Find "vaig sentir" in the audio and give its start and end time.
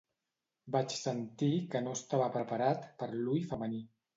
0.75-1.51